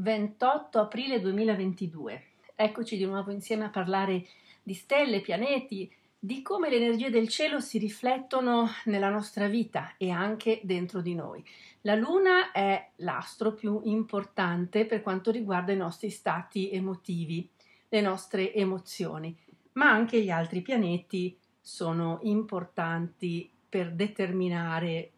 [0.00, 2.22] 28 aprile 2022.
[2.54, 4.26] Eccoci di nuovo insieme a parlare
[4.62, 10.10] di stelle, pianeti, di come le energie del cielo si riflettono nella nostra vita e
[10.10, 11.44] anche dentro di noi.
[11.80, 17.50] La Luna è l'astro più importante per quanto riguarda i nostri stati emotivi,
[17.88, 19.36] le nostre emozioni,
[19.72, 25.10] ma anche gli altri pianeti sono importanti per determinare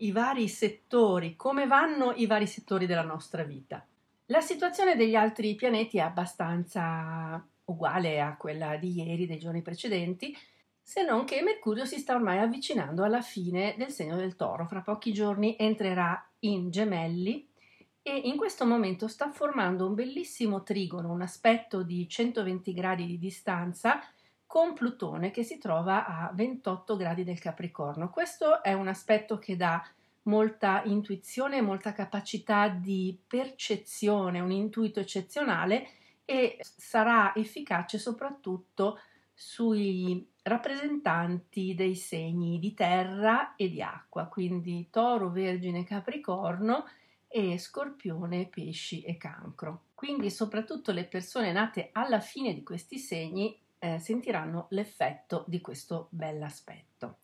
[0.00, 3.82] i vari settori, come vanno i vari settori della nostra vita.
[4.26, 10.36] La situazione degli altri pianeti è abbastanza uguale a quella di ieri, dei giorni precedenti,
[10.82, 14.66] se non che Mercurio si sta ormai avvicinando alla fine del segno del toro.
[14.66, 17.48] Fra pochi giorni entrerà in gemelli
[18.02, 23.18] e in questo momento sta formando un bellissimo trigono, un aspetto di 120 gradi di
[23.18, 24.00] distanza
[24.44, 28.10] con Plutone che si trova a 28 gradi del Capricorno.
[28.10, 29.84] Questo è un aspetto che dà
[30.26, 35.88] molta intuizione, molta capacità di percezione, un intuito eccezionale
[36.24, 38.98] e sarà efficace soprattutto
[39.32, 46.84] sui rappresentanti dei segni di terra e di acqua, quindi toro, vergine, capricorno
[47.28, 49.86] e scorpione, pesci e cancro.
[49.94, 56.08] Quindi soprattutto le persone nate alla fine di questi segni eh, sentiranno l'effetto di questo
[56.10, 57.18] bell'aspetto.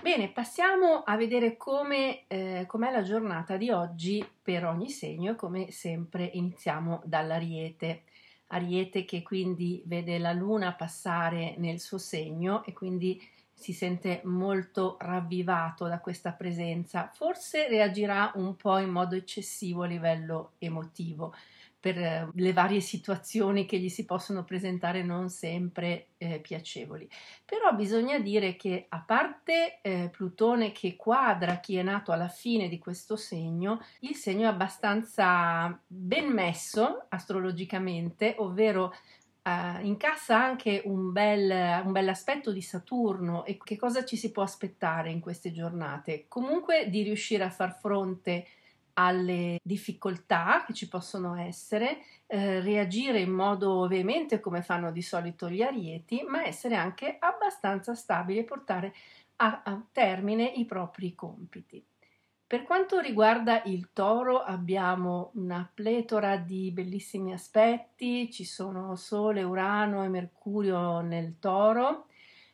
[0.00, 5.34] Bene, passiamo a vedere come, eh, com'è la giornata di oggi per ogni segno e
[5.34, 8.04] come sempre iniziamo dall'Ariete.
[8.48, 13.20] Ariete che quindi vede la luna passare nel suo segno e quindi
[13.52, 17.10] si sente molto ravvivato da questa presenza.
[17.12, 21.34] Forse reagirà un po' in modo eccessivo a livello emotivo,
[21.80, 27.08] per eh, le varie situazioni che gli si possono presentare non sempre eh, piacevoli.
[27.44, 32.68] Però bisogna dire che a parte eh, Plutone che quadra chi è nato alla fine
[32.68, 38.92] di questo segno, il segno è abbastanza ben messo astrologicamente, ovvero
[39.48, 44.30] Uh, incassa anche un bel, un bel aspetto di Saturno e che cosa ci si
[44.30, 46.26] può aspettare in queste giornate?
[46.28, 48.46] Comunque di riuscire a far fronte
[48.98, 55.48] alle difficoltà che ci possono essere, eh, reagire in modo veemente come fanno di solito
[55.48, 58.92] gli arieti, ma essere anche abbastanza stabili e portare
[59.36, 61.82] a, a termine i propri compiti.
[62.44, 70.02] Per quanto riguarda il toro abbiamo una pletora di bellissimi aspetti, ci sono Sole, Urano
[70.02, 72.06] e Mercurio nel toro,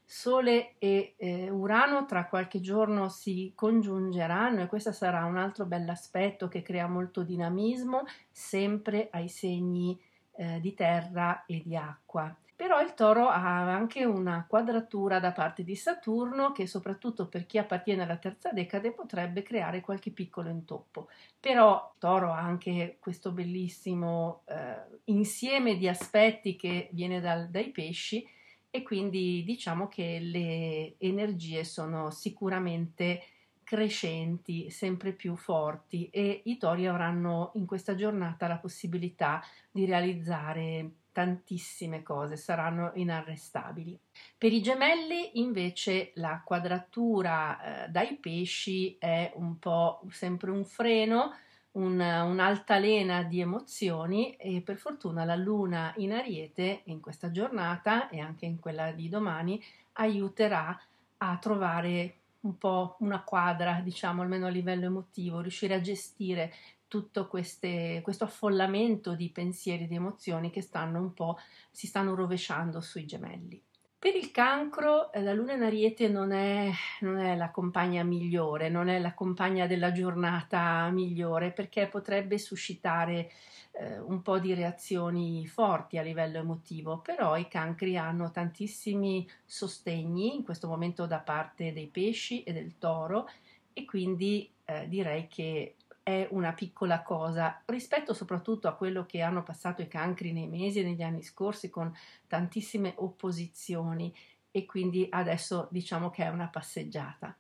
[0.05, 6.49] Sole e eh, Urano tra qualche giorno si congiungeranno e questo sarà un altro bell'aspetto
[6.49, 9.99] che crea molto dinamismo, sempre ai segni
[10.37, 12.37] eh, di terra e di acqua.
[12.57, 17.59] Però il toro ha anche una quadratura da parte di Saturno che soprattutto per chi
[17.59, 21.09] appartiene alla terza decade potrebbe creare qualche piccolo intoppo.
[21.41, 27.71] Però il toro ha anche questo bellissimo eh, insieme di aspetti che viene dal, dai
[27.71, 28.25] pesci
[28.75, 33.23] e quindi diciamo che le energie sono sicuramente
[33.63, 39.41] crescenti, sempre più forti e i tori avranno in questa giornata la possibilità
[39.71, 43.97] di realizzare tantissime cose, saranno inarrestabili.
[44.37, 51.31] Per i gemelli invece la quadratura eh, dai pesci è un po' sempre un freno,
[51.75, 58.21] un, un'altalena di emozioni e per fortuna la luna in ariete in questa giornata e
[58.21, 59.63] anche in quella di domani
[59.95, 60.79] aiuterà
[61.19, 66.53] a trovare un po' una quadra, diciamo, almeno a livello emotivo, riuscire a gestire
[66.87, 71.39] tutto queste, questo affollamento di pensieri, di emozioni che stanno un po',
[71.71, 73.61] si stanno rovesciando sui gemelli.
[74.05, 76.71] Per il cancro eh, la luna in ariete non è,
[77.01, 83.31] non è, la compagna migliore, non è la compagna della giornata migliore perché potrebbe suscitare
[83.71, 90.35] eh, un po' di reazioni forti a livello emotivo, però i cancri hanno tantissimi sostegni
[90.35, 93.27] in questo momento da parte dei pesci e del toro
[93.73, 99.43] e quindi eh, direi che è una piccola cosa rispetto soprattutto a quello che hanno
[99.43, 101.93] passato i cancri nei mesi e negli anni scorsi con
[102.29, 104.15] tantissime opposizioni
[104.51, 107.35] e quindi adesso diciamo che è una passeggiata.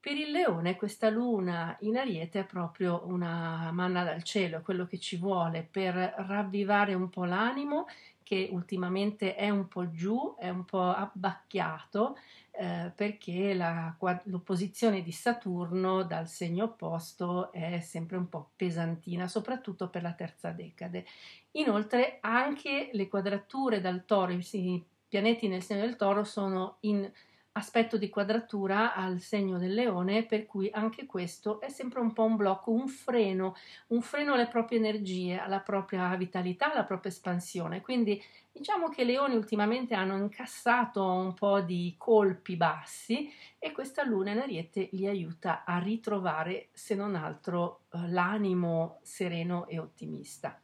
[0.00, 5.00] Per il leone questa luna in ariete è proprio una manna dal cielo, quello che
[5.00, 7.86] ci vuole per ravvivare un po' l'animo
[8.28, 12.18] che ultimamente è un po' giù, è un po' abbacchiato
[12.50, 19.88] eh, perché la, l'opposizione di Saturno dal segno opposto è sempre un po' pesantina, soprattutto
[19.88, 21.06] per la terza decade.
[21.52, 27.10] Inoltre anche le quadrature dal toro, i pianeti nel segno del toro sono in
[27.58, 32.22] aspetto di quadratura al segno del leone, per cui anche questo è sempre un po'
[32.22, 33.56] un blocco, un freno,
[33.88, 37.80] un freno alle proprie energie, alla propria vitalità, alla propria espansione.
[37.80, 38.22] Quindi
[38.52, 44.30] diciamo che i leoni ultimamente hanno incassato un po' di colpi bassi e questa luna
[44.30, 50.60] in ariete li aiuta a ritrovare, se non altro, eh, l'animo sereno e ottimista.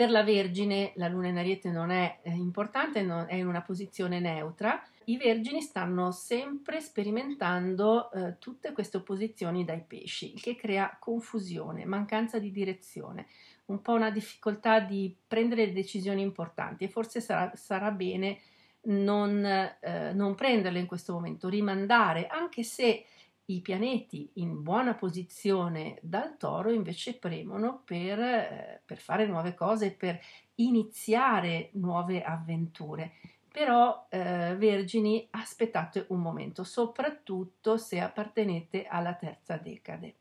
[0.00, 3.60] Per la Vergine la luna in ariete non è eh, importante, non, è in una
[3.60, 4.82] posizione neutra.
[5.04, 11.84] I vergini stanno sempre sperimentando eh, tutte queste opposizioni dai pesci, il che crea confusione,
[11.84, 13.26] mancanza di direzione,
[13.66, 18.38] un po' una difficoltà di prendere decisioni importanti e forse sarà, sarà bene
[18.84, 23.04] non, eh, non prenderle in questo momento, rimandare, anche se
[23.52, 29.92] i pianeti in buona posizione dal toro invece premono per, eh, per fare nuove cose,
[29.92, 30.20] per
[30.56, 33.12] iniziare nuove avventure.
[33.50, 40.14] Però, eh, Vergini, aspettate un momento, soprattutto se appartenete alla terza decade.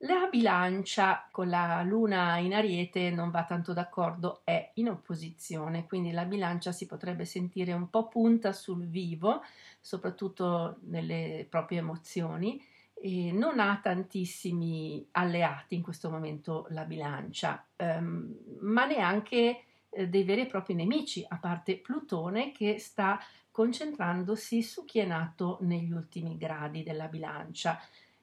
[0.00, 6.12] La bilancia con la luna in ariete non va tanto d'accordo, è in opposizione, quindi
[6.12, 9.42] la bilancia si potrebbe sentire un po' punta sul vivo,
[9.80, 12.62] soprattutto nelle proprie emozioni,
[12.98, 20.24] e non ha tantissimi alleati in questo momento la bilancia, ehm, ma neanche eh, dei
[20.24, 23.18] veri e propri nemici, a parte Plutone che sta
[23.50, 27.80] concentrandosi su chi è nato negli ultimi gradi della bilancia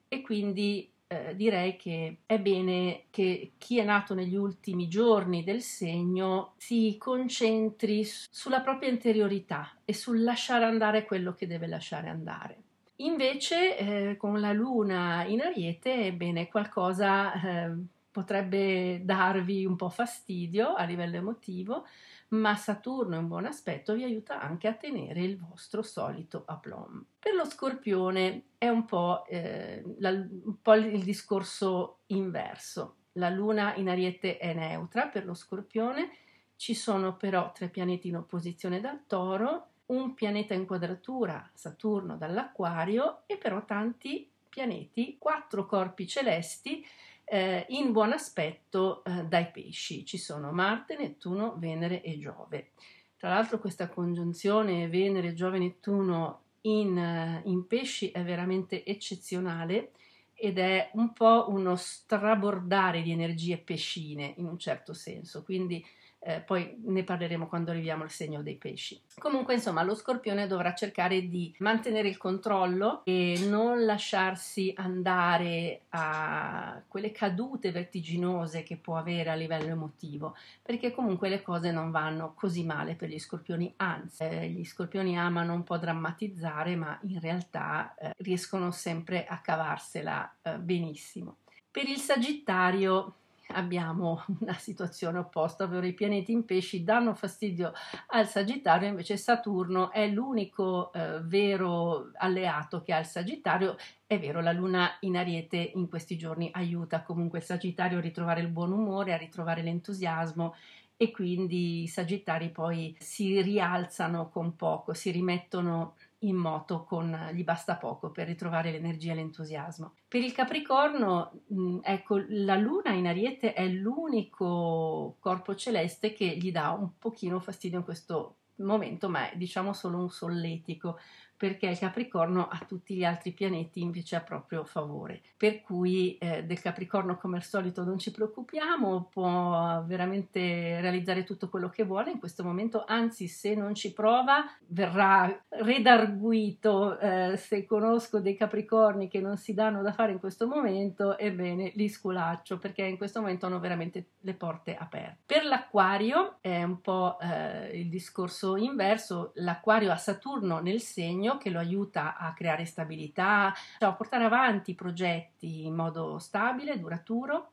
[0.08, 5.62] e quindi eh, direi che è bene che chi è nato negli ultimi giorni del
[5.62, 12.63] segno si concentri sulla propria interiorità e sul lasciare andare quello che deve lasciare andare.
[12.98, 17.76] Invece eh, con la luna in ariete, ebbene, qualcosa eh,
[18.12, 21.88] potrebbe darvi un po' fastidio a livello emotivo,
[22.30, 27.04] ma Saturno in buon aspetto vi aiuta anche a tenere il vostro solito aplomb.
[27.18, 32.98] Per lo scorpione è un po', eh, la, un po' il discorso inverso.
[33.14, 36.12] La luna in ariete è neutra per lo scorpione,
[36.56, 43.22] ci sono però tre pianeti in opposizione dal toro un pianeta in quadratura, Saturno dall'Acquario,
[43.26, 46.86] e però tanti pianeti, quattro corpi celesti
[47.26, 50.06] eh, in buon aspetto eh, dai pesci.
[50.06, 52.72] Ci sono Marte, Nettuno, Venere e Giove.
[53.18, 59.92] Tra l'altro questa congiunzione Venere, Giove, Nettuno in, eh, in pesci è veramente eccezionale
[60.34, 65.84] ed è un po' uno strabordare di energie pescine in un certo senso, quindi
[66.26, 69.00] eh, poi ne parleremo quando arriviamo al segno dei pesci.
[69.18, 76.82] Comunque, insomma, lo scorpione dovrà cercare di mantenere il controllo e non lasciarsi andare a
[76.88, 82.34] quelle cadute vertiginose che può avere a livello emotivo, perché comunque le cose non vanno
[82.34, 87.20] così male per gli scorpioni, anzi, eh, gli scorpioni amano un po' drammatizzare, ma in
[87.20, 91.38] realtà eh, riescono sempre a cavarsela eh, benissimo.
[91.70, 93.16] Per il Sagittario
[93.54, 97.72] abbiamo una situazione opposta, ovvero i pianeti in pesci danno fastidio
[98.08, 103.76] al Sagittario, invece Saturno è l'unico eh, vero alleato che ha il Sagittario.
[104.06, 108.42] È vero, la Luna in Ariete in questi giorni aiuta comunque il Sagittario a ritrovare
[108.42, 110.54] il buon umore, a ritrovare l'entusiasmo
[110.96, 117.44] e quindi i Sagittari poi si rialzano con poco, si rimettono in moto con gli
[117.44, 119.94] basta poco per ritrovare l'energia e l'entusiasmo.
[120.08, 126.52] Per il Capricorno, mm, ecco, la luna in Ariete è l'unico corpo celeste che gli
[126.52, 131.00] dà un pochino fastidio in questo momento, ma è diciamo solo un solletico
[131.36, 135.22] perché il Capricorno a tutti gli altri pianeti invece ha proprio favore.
[135.36, 141.50] Per cui eh, del Capricorno come al solito non ci preoccupiamo, può veramente realizzare tutto
[141.50, 146.98] quello che vuole in questo momento, anzi se non ci prova verrà redarguito.
[147.00, 151.72] Eh, se conosco dei Capricorni che non si danno da fare in questo momento, ebbene
[151.76, 155.24] li sculaccio perché in questo momento hanno veramente le porte aperte.
[155.26, 161.50] Per l'Acquario è un po' eh, il discorso inverso, l'Acquario ha Saturno nel segno che
[161.50, 167.50] lo aiuta a creare stabilità, cioè a portare avanti i progetti in modo stabile, duraturo.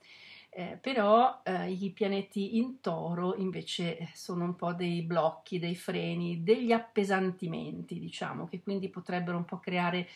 [0.53, 6.43] Eh, però eh, i pianeti in toro invece sono un po' dei blocchi, dei freni,
[6.43, 10.09] degli appesantimenti, diciamo, che quindi potrebbero un po' creare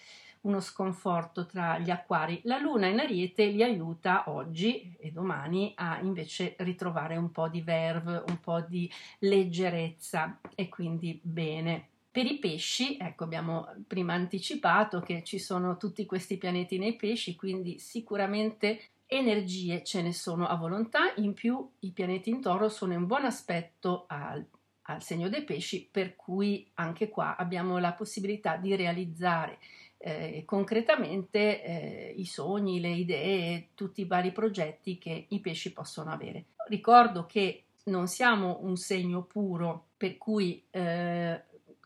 [0.45, 2.41] uno sconforto tra gli acquari.
[2.45, 7.63] La luna in ariete li aiuta oggi e domani a invece ritrovare un po' di
[7.63, 11.89] verve, un po' di leggerezza e quindi bene.
[12.15, 17.35] Per i pesci, ecco, abbiamo prima anticipato che ci sono tutti questi pianeti nei pesci,
[17.35, 22.93] quindi sicuramente energie ce ne sono a volontà, in più i pianeti in toro sono
[22.93, 24.47] in buon aspetto al
[24.87, 29.59] al segno dei pesci, per cui anche qua abbiamo la possibilità di realizzare
[29.97, 36.11] eh, concretamente eh, i sogni, le idee, tutti i vari progetti che i pesci possono
[36.11, 36.45] avere.
[36.69, 41.43] Ricordo che non siamo un segno puro, per cui eh,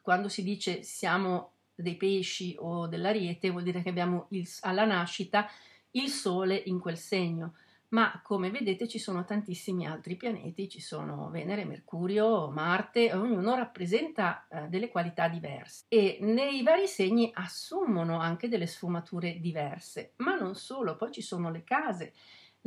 [0.08, 5.46] quando si dice siamo dei pesci o dell'ariete vuol dire che abbiamo il, alla nascita
[5.90, 7.56] il sole in quel segno
[7.88, 14.46] ma come vedete ci sono tantissimi altri pianeti, ci sono Venere, Mercurio, Marte, ognuno rappresenta
[14.48, 20.54] eh, delle qualità diverse e nei vari segni assumono anche delle sfumature diverse, ma non
[20.54, 22.14] solo, poi ci sono le case.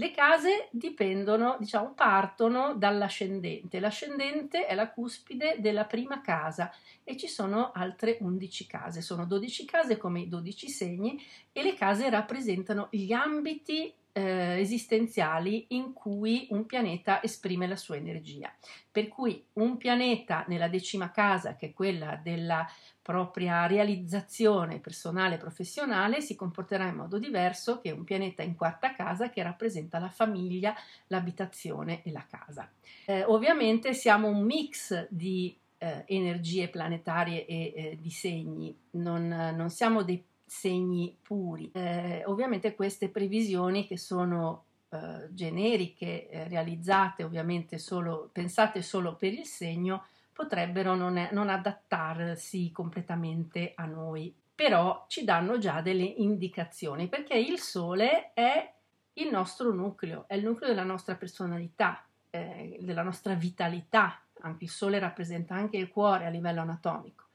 [0.02, 3.80] Le case dipendono, diciamo, partono dall'ascendente.
[3.80, 9.02] L'ascendente è la cuspide della prima casa e ci sono altre 11 case.
[9.02, 15.68] Sono 12 case come i 12 segni e le case rappresentano gli ambiti eh, esistenziali
[15.70, 18.54] in cui un pianeta esprime la sua energia.
[18.92, 22.68] Per cui un pianeta nella decima casa, che è quella della
[23.02, 28.94] propria realizzazione personale e professionale, si comporterà in modo diverso che un pianeta in quarta
[28.94, 30.76] casa che rappresenta la famiglia,
[31.08, 32.70] l'abitazione e la casa.
[33.06, 39.70] Eh, ovviamente siamo un mix di eh, energie planetarie e eh, di segni, non, non
[39.70, 41.72] siamo dei segni puri.
[41.74, 49.32] Eh, ovviamente queste previsioni che sono eh, generiche, eh, realizzate ovviamente solo, pensate solo per
[49.32, 50.04] il segno,
[50.34, 57.38] potrebbero non, è, non adattarsi completamente a noi, però ci danno già delle indicazioni perché
[57.38, 58.74] il Sole è
[59.14, 64.70] il nostro nucleo, è il nucleo della nostra personalità, eh, della nostra vitalità, anche il
[64.70, 67.30] Sole rappresenta anche il cuore a livello anatomico.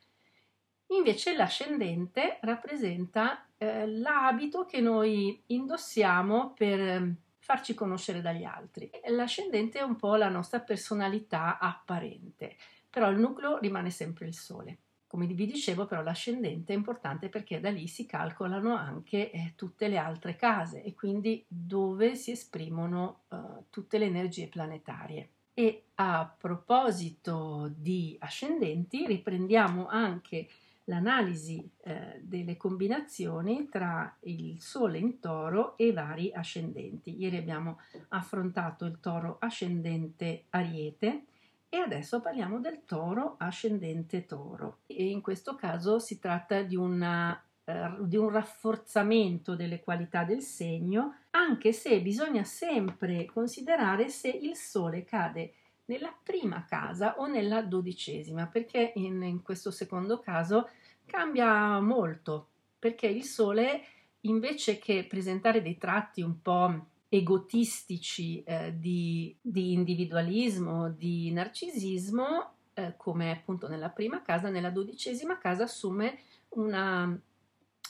[0.88, 8.90] Invece l'ascendente rappresenta eh, l'abito che noi indossiamo per ehm, farci conoscere dagli altri.
[9.08, 12.56] L'ascendente è un po' la nostra personalità apparente,
[12.88, 14.78] però il nucleo rimane sempre il sole.
[15.08, 19.88] Come vi dicevo, però l'ascendente è importante perché da lì si calcolano anche eh, tutte
[19.88, 23.36] le altre case e quindi dove si esprimono eh,
[23.70, 25.30] tutte le energie planetarie.
[25.54, 30.48] E a proposito di ascendenti, riprendiamo anche
[30.86, 37.16] l'analisi eh, delle combinazioni tra il Sole in toro e i vari ascendenti.
[37.18, 41.24] Ieri abbiamo affrontato il toro ascendente Ariete
[41.68, 44.78] e adesso parliamo del toro ascendente toro.
[44.86, 50.42] E in questo caso si tratta di, una, eh, di un rafforzamento delle qualità del
[50.42, 55.52] segno, anche se bisogna sempre considerare se il Sole cade
[55.86, 60.68] nella prima casa o nella dodicesima, perché in, in questo secondo caso
[61.04, 63.84] cambia molto, perché il Sole
[64.22, 72.94] invece che presentare dei tratti un po' egotistici eh, di, di, individualismo, di narcisismo, eh,
[72.96, 76.18] come appunto nella prima casa, nella dodicesima casa assume
[76.50, 77.18] una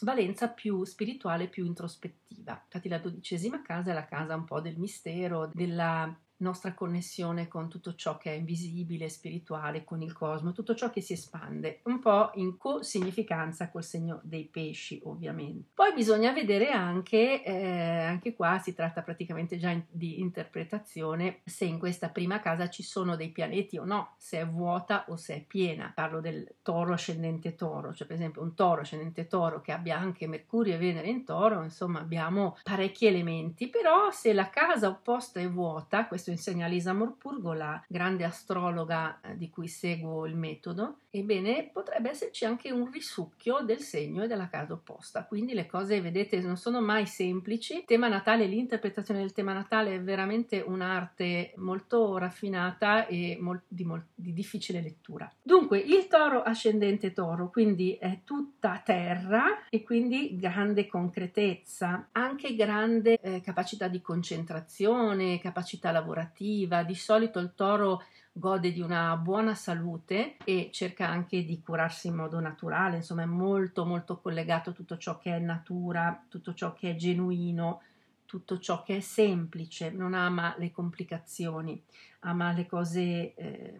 [0.00, 2.60] valenza più spirituale, più introspettiva.
[2.64, 7.68] Infatti la dodicesima casa è la casa un po' del mistero, della nostra connessione con
[7.68, 11.98] tutto ciò che è invisibile, spirituale, con il cosmo, tutto ciò che si espande, un
[11.98, 15.70] po' in co-significanza col segno dei pesci, ovviamente.
[15.74, 21.64] Poi bisogna vedere anche, eh, anche qua si tratta praticamente già in, di interpretazione, se
[21.64, 25.34] in questa prima casa ci sono dei pianeti o no, se è vuota o se
[25.36, 25.92] è piena.
[25.94, 30.26] Parlo del toro ascendente toro, cioè per esempio un toro ascendente toro che abbia anche
[30.26, 35.48] Mercurio e Venere in toro, insomma abbiamo parecchi elementi, però se la casa opposta è
[35.48, 41.02] vuota, questo questo insegna Lisa Morpurgo, la grande astrologa eh, di cui seguo il metodo,
[41.18, 45.24] ebbene potrebbe esserci anche un risucchio del segno e della casa opposta.
[45.24, 47.74] Quindi le cose, vedete, non sono mai semplici.
[47.74, 54.32] Il tema natale, l'interpretazione del tema natale è veramente un'arte molto raffinata e di, di
[54.32, 55.30] difficile lettura.
[55.42, 63.18] Dunque, il toro ascendente toro, quindi è tutta terra e quindi grande concretezza, anche grande
[63.20, 66.82] eh, capacità di concentrazione, capacità lavorativa.
[66.82, 68.02] Di solito il toro
[68.38, 73.26] gode di una buona salute e cerca anche di curarsi in modo naturale, insomma è
[73.26, 77.80] molto molto collegato a tutto ciò che è natura, tutto ciò che è genuino,
[78.26, 81.82] tutto ciò che è semplice, non ama le complicazioni,
[82.20, 83.78] ama le cose eh,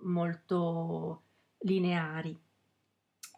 [0.00, 1.22] molto
[1.58, 2.36] lineari.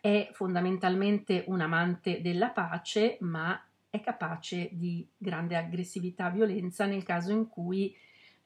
[0.01, 7.33] È fondamentalmente un amante della pace, ma è capace di grande aggressività, violenza nel caso
[7.33, 7.95] in cui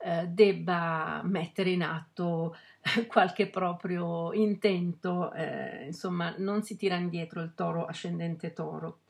[0.02, 2.56] eh, debba mettere in atto
[3.06, 8.99] qualche proprio intento, eh, insomma non si tira indietro il toro ascendente toro.